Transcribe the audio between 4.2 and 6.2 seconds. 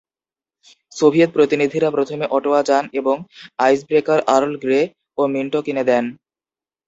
"Earl Grey" ও "Minto" কিনে নেন।